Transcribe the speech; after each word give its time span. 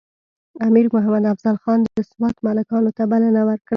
امیر 0.67 0.85
محمد 0.93 1.23
افضل 1.33 1.55
خان 1.63 1.79
د 1.95 1.99
سوات 2.11 2.35
ملکانو 2.45 2.91
ته 2.97 3.03
بلنه 3.11 3.41
ورکړه. 3.47 3.69